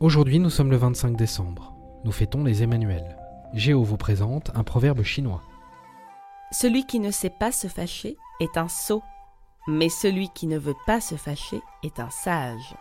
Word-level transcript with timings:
Aujourd'hui, 0.00 0.38
nous 0.38 0.48
sommes 0.48 0.70
le 0.70 0.76
25 0.76 1.16
décembre. 1.16 1.74
Nous 2.04 2.12
fêtons 2.12 2.44
les 2.44 2.62
Emmanuels. 2.62 3.16
Géo 3.52 3.82
vous 3.82 3.96
présente 3.96 4.52
un 4.54 4.62
proverbe 4.62 5.02
chinois. 5.02 5.42
Celui 6.52 6.86
qui 6.86 7.00
ne 7.00 7.10
sait 7.10 7.34
pas 7.40 7.50
se 7.50 7.66
fâcher 7.66 8.16
est 8.38 8.56
un 8.56 8.68
sot, 8.68 9.02
mais 9.66 9.88
celui 9.88 10.28
qui 10.28 10.46
ne 10.46 10.56
veut 10.56 10.76
pas 10.86 11.00
se 11.00 11.16
fâcher 11.16 11.60
est 11.82 11.98
un 11.98 12.10
sage. 12.10 12.76